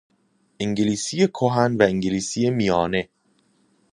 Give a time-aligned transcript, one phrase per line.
[0.59, 3.09] انگلیسی کهن و انگلیسی میانه